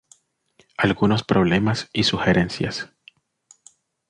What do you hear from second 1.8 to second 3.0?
y sugerencias.